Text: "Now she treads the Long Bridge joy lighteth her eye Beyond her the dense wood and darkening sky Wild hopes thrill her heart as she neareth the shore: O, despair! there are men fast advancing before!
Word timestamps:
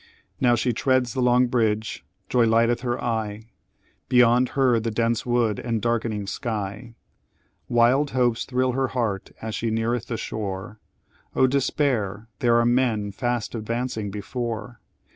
"Now 0.39 0.55
she 0.55 0.73
treads 0.73 1.13
the 1.13 1.21
Long 1.21 1.45
Bridge 1.45 2.03
joy 2.27 2.45
lighteth 2.47 2.81
her 2.81 2.99
eye 3.03 3.43
Beyond 4.09 4.49
her 4.57 4.79
the 4.79 4.89
dense 4.89 5.27
wood 5.27 5.59
and 5.59 5.79
darkening 5.79 6.25
sky 6.25 6.95
Wild 7.69 8.09
hopes 8.09 8.45
thrill 8.45 8.71
her 8.71 8.87
heart 8.97 9.29
as 9.43 9.53
she 9.53 9.69
neareth 9.69 10.07
the 10.07 10.17
shore: 10.17 10.79
O, 11.35 11.45
despair! 11.45 12.27
there 12.39 12.55
are 12.57 12.65
men 12.65 13.11
fast 13.11 13.53
advancing 13.53 14.09
before! 14.09 14.79